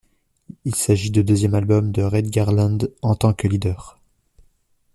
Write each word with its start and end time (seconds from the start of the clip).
Il 0.65 0.73
s'agit 0.73 1.11
du 1.11 1.23
deuxième 1.23 1.53
album 1.53 1.91
de 1.91 2.01
Red 2.01 2.31
Garland 2.31 2.79
en 3.03 3.13
tant 3.13 3.33
que 3.35 3.47
leader. 3.47 3.99